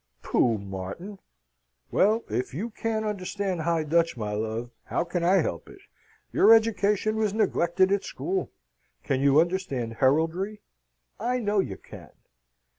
"Pooh, 0.23 0.57
Martin." 0.57 1.19
"Well, 1.91 2.23
if 2.27 2.55
you 2.55 2.71
can't 2.71 3.05
understand 3.05 3.61
High 3.61 3.83
Dutch, 3.83 4.17
my 4.17 4.31
love, 4.33 4.71
how 4.85 5.03
can 5.03 5.23
I 5.23 5.43
help 5.43 5.69
it? 5.69 5.77
Your 6.33 6.55
education 6.55 7.17
was 7.17 7.35
neglected 7.35 7.91
at 7.91 8.03
school. 8.03 8.51
Can 9.03 9.21
you 9.21 9.39
understand 9.39 9.97
heraldry? 9.99 10.61
I 11.19 11.37
know 11.39 11.59
you 11.59 11.77
can." 11.77 12.09